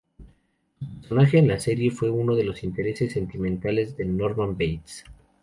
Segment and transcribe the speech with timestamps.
[0.79, 5.03] Su personaje en la serie fue uno de los intereses sentimentales de Norman Bates.